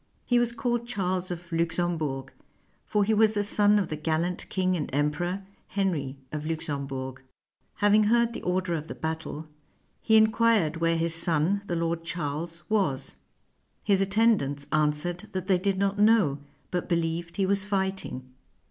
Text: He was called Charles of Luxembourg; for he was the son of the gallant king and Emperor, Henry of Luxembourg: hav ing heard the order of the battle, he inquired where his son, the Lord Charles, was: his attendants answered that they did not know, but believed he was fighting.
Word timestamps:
He 0.25 0.39
was 0.39 0.51
called 0.51 0.87
Charles 0.87 1.29
of 1.29 1.51
Luxembourg; 1.51 2.33
for 2.87 3.03
he 3.03 3.13
was 3.13 3.35
the 3.35 3.43
son 3.43 3.77
of 3.77 3.89
the 3.89 3.95
gallant 3.95 4.49
king 4.49 4.75
and 4.75 4.89
Emperor, 4.91 5.45
Henry 5.67 6.17
of 6.31 6.43
Luxembourg: 6.43 7.21
hav 7.75 7.93
ing 7.93 8.05
heard 8.05 8.33
the 8.33 8.41
order 8.41 8.73
of 8.73 8.87
the 8.87 8.95
battle, 8.95 9.47
he 10.01 10.17
inquired 10.17 10.77
where 10.77 10.97
his 10.97 11.13
son, 11.13 11.61
the 11.67 11.75
Lord 11.75 12.03
Charles, 12.03 12.63
was: 12.67 13.17
his 13.83 14.01
attendants 14.01 14.65
answered 14.71 15.29
that 15.33 15.45
they 15.45 15.59
did 15.59 15.77
not 15.77 15.99
know, 15.99 16.39
but 16.71 16.89
believed 16.89 17.37
he 17.37 17.45
was 17.45 17.63
fighting. 17.63 18.27